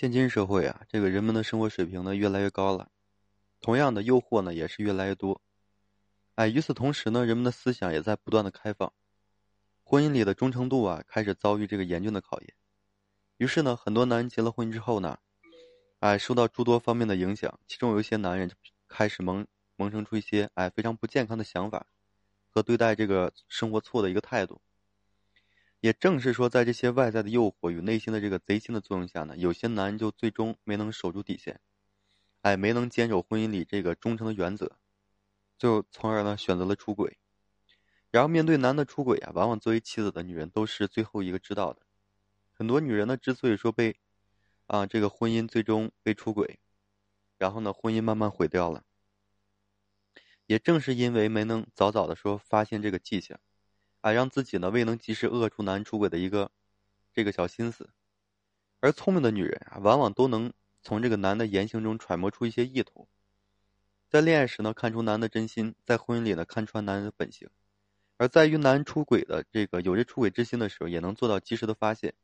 [0.00, 2.88] 现今社会啊，这个人们的生活水平呢越来越高了，
[3.60, 5.42] 同样的诱惑呢也是越来越多。
[6.36, 8.92] 哎，与此同时呢，人们的思想也在不断的开放，
[9.82, 12.54] 婚姻里的忠诚度啊开始遭遇这个严峻的考验。
[13.38, 15.18] 于是呢，很多男人结了婚之后呢，
[15.98, 18.54] 哎，受到诸多方面的影响，其中有一些男人就
[18.86, 19.44] 开始萌
[19.74, 21.84] 萌生出一些哎非常不健康的想法
[22.46, 24.60] 和对待这个生活错的一个态度。
[25.80, 31.60] 也正是说，在这些外在的诱惑与内心的这个贼心的作用下呢，有些男人就最终没能守住底线，
[32.42, 34.76] 哎，没能坚守婚姻里这个忠诚的原则，
[35.56, 37.18] 就从而呢选择了出轨。
[38.10, 41.82] 然后面对男的出轨啊，往往作为妻子的女人都是最后一个知道的。
[42.52, 43.96] 很多女人呢，之所以说被
[44.66, 46.58] 啊这个婚姻最终被出轨，
[47.36, 48.82] 然后呢婚姻慢慢毁掉了，
[50.46, 53.38] 也正是因为没能早早的说发现这个迹象。
[54.00, 56.50] 啊，让自己呢未能及时扼住男人出轨的一个
[57.12, 57.90] 这个小心思，
[58.80, 60.52] 而聪明的女人啊，往往都能
[60.82, 63.08] 从这个男的言行中揣摩出一些意图，
[64.08, 67.48] 在恋爱时呢看出男的真心，在婚姻里呢看穿男人的本性，
[68.18, 72.14] 而在于男人出轨的这个有着出轨之心的时候，也能做到及时的发现。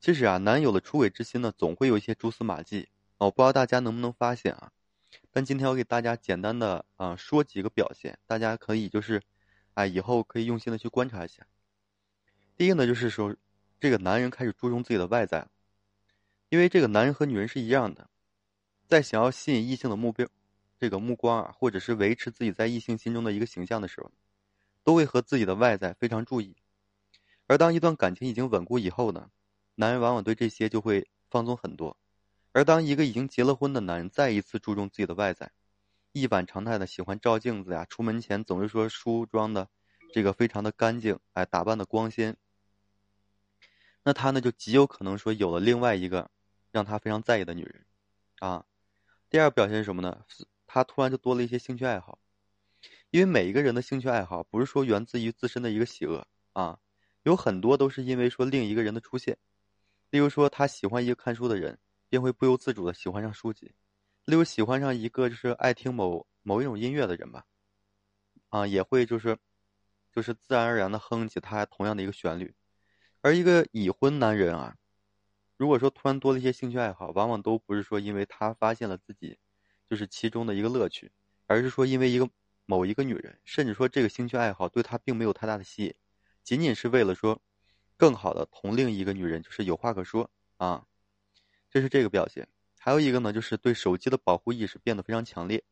[0.00, 4.72] 其实啊，男人有了出轨之心呢，总会有一些蛛丝马迹啊，我，不知道大家能不能发现啊？
[5.30, 9.22] 但今天我给大家简单的啊说几个表现，大家可以就是。
[9.74, 11.46] 哎，以后可以用心的去观察一下。
[12.56, 13.34] 第一个呢，就是说，
[13.80, 15.46] 这个男人开始注重自己的外在，
[16.48, 18.08] 因为这个男人和女人是一样的，
[18.86, 20.26] 在想要吸引异性的目标，
[20.78, 24.12] 这个目光啊，或者是维持自己在异性心中的一个形象的时候，
[24.84, 26.54] 都会和自己的外在非常注意。
[27.46, 29.30] 而当一段感情已经稳固以后呢，
[29.74, 31.96] 男人往往对这些就会放松很多。
[32.52, 35.50] 而当一个已经结了婚的男人再一次注重自己的外在，
[36.14, 39.68] 一反常态的喜欢照镜子呀，出门前总是说梳妆的，
[40.12, 42.36] 这个非常的干净，哎，打扮的光鲜。
[44.04, 46.30] 那他呢就极有可能说有了另外一个
[46.70, 47.84] 让他非常在意的女人，
[48.38, 48.64] 啊。
[49.28, 50.24] 第二表现是什么呢？
[50.68, 52.20] 他突然就多了一些兴趣爱好，
[53.10, 56.78] 因为每一个人的兴趣爱好不是说源自于自身的一个喜恶啊，
[57.24, 59.36] 有很多都是因为说另一个人的出现。
[60.10, 61.76] 例如说他喜欢一个看书的人，
[62.08, 63.74] 便会不由自主的喜欢上书籍。
[64.26, 67.44] 例如喜欢上一个就是爱听某某一种音乐的人吧，
[68.48, 69.36] 啊，也会就是，
[70.10, 72.54] 就是自然而然的哼起他同样的一个旋律。
[73.20, 74.76] 而一个已婚男人啊，
[75.58, 79.38] 如果说突然多了一些兴趣爱好，往往都不是说因为他发现了自己
[79.86, 81.12] 就是其中的一个乐趣，
[81.46, 82.26] 而是说因为一个
[82.64, 85.94] 某一个女人，甚至说这个兴趣爱好对他并没有太大的吸引，
[86.42, 87.42] 仅仅是为了说
[87.98, 90.86] 更好的同另一个女人就是有话可说啊，
[91.68, 92.48] 这是这个表现。
[92.84, 95.64] 还有一个呢，就是对手机的保护意识变得非常强烈。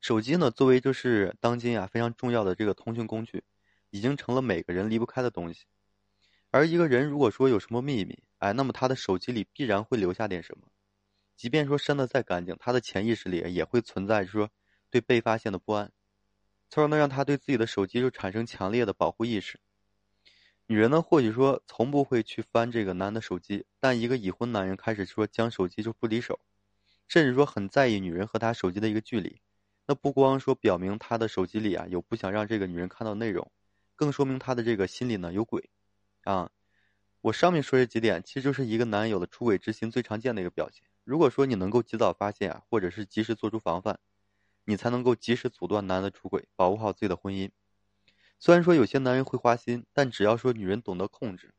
[0.00, 3.44] 手机呢，作为就是当今啊非常重要的这个通讯工具，
[3.90, 5.66] 已经成了每个人离不开的东西。
[6.50, 10.68] 而一个人如果说有什么秘密，哎，那么他的手机里必然会留下点什么。
[11.36, 14.48] 即便说删的再干净，他的潜意识里也会存在说
[14.88, 15.92] 对被发现的不安，
[16.70, 19.60] 从而能让他对自己的手机就产生强烈的保护意识。
[20.70, 26.38] 女人呢，或许说从不会去翻这个男的手机，但一个已婚男人开始说将手机就不离手，
[27.08, 29.40] 甚至说很在意女人和他手机的一个距离，
[29.88, 33.50] 那不光说表明他的手机里啊有不想让这个女人看到内容，
[33.96, 35.70] 更说明他的这个心里呢有鬼，
[36.22, 36.52] 啊，
[37.22, 40.84] 我上面说这几点，其实就是一个男人有了出轨之心最常见的一个表现。
[41.02, 43.98] 如果说你能够及早发现啊，或者是及时做出防范，
[44.66, 47.50] 你才能够及时阻断男的出轨，保护好自己的婚姻。
[48.42, 51.52] 虽然说有些男人会花心，但只要说女人懂得控制，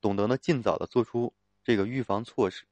[0.00, 2.62] 懂得呢尽早的做出这个预防措施，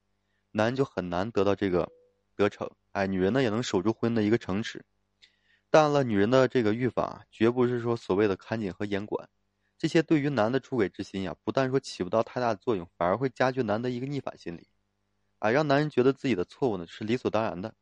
[0.52, 1.90] 男人就很难得到这个
[2.36, 2.70] 得逞。
[2.92, 4.84] 哎，女人呢也能守住婚姻的一个城池。
[5.70, 9.28] 当然了，女人的这个预防绝不是说所谓的看紧和严管，
[9.76, 14.68] 这些对于男的出轨之心呀，不但说起不到太大的作用，反而会加剧男的一个逆反心理，
[15.40, 17.74] 啊，让男人觉得自己的错误呢是理所当然的。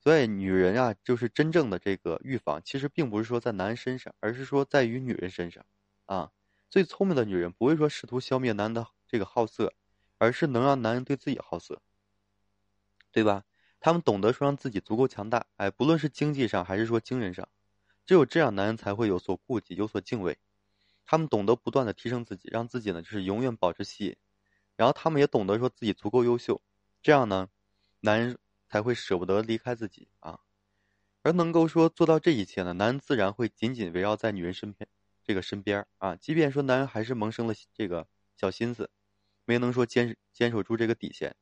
[0.00, 5.66] 所以，女人啊，就是真正的这个预防，其实并不是说在男人身上，而是说在于女人身上，
[6.06, 6.30] 啊，
[6.70, 9.74] 最聪明的女人不会说试图消灭男人的这个好色，
[10.18, 11.82] 而是能让男人对自己好色，
[13.10, 13.44] 对吧？
[13.80, 17.48] 他们懂得说让自己足够强大，哎，不论是经济上还是说精神上，
[18.06, 20.38] 只有这样，男人才会有所顾忌，有所敬畏。
[21.04, 24.16] 他们懂得不断的提升自己，让自己呢就是永远保持吸引，
[24.76, 26.62] 然后他们也懂得说自己足够优秀，
[27.02, 27.48] 这样呢，
[28.00, 28.38] 男人。
[28.68, 30.40] 才会舍不得离开自己啊，
[31.22, 34.88] 而能够说做到这一切呢，男人自然会紧紧围绕在女人身边，
[35.24, 36.14] 这个身边啊。
[36.16, 38.06] 即便说男人还是萌生了这个
[38.36, 38.90] 小心思，
[39.44, 41.34] 没能说坚坚守住这个底线，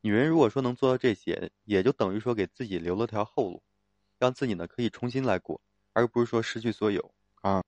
[0.00, 3.62] 女人如果说能做到这些，也就等于说给自己留了条后路，
[4.18, 5.60] 让自己呢可以重新来过，
[5.92, 7.62] 而不是说失去所有啊。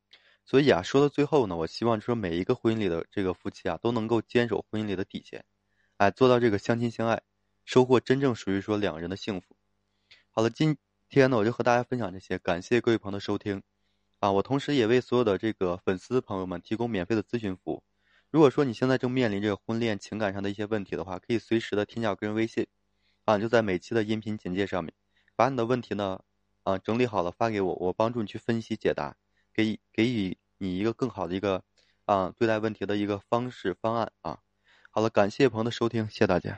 [0.44, 5.44] 所以啊，说到最后呢，我希望说每一个婚姻里的这个夫妻啊，都能够坚守婚姻里的底线，
[5.96, 7.22] 哎，做到这个相亲相爱，
[7.66, 9.56] 收获真正属于说两人的幸福。
[10.30, 10.76] 好了，今
[11.08, 13.64] 天呢，我就和大家分享这些，感谢各位朋友的收听。
[14.20, 17.82] 啊，我同时也为所有的这个粉丝朋友们提供免费的咨询服务。
[18.30, 22.68] 如果说你现在正面临这个婚恋情感上的一些问题的话，可以随时的添加我个人微信，
[23.24, 24.94] 啊，就在每期的音频简介上面，
[25.34, 26.20] 把你的问题呢，
[26.62, 29.16] 啊，整理好了发给我，我帮助你去分析解答，
[29.52, 31.64] 给给予你一个更好的一个，
[32.04, 34.38] 啊，对待问题的一个方式方案啊。
[34.92, 36.54] 好了，感谢朋友的收听，谢谢大家。